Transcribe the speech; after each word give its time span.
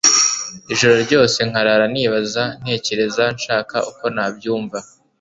ijoro 0.73 0.95
ryose 1.05 1.37
nkarara 1.49 1.85
nibaza, 1.93 2.43
ntekereza 2.61 3.23
nshaka 3.35 3.77
uko 3.89 4.05
nabyumva 4.15 4.77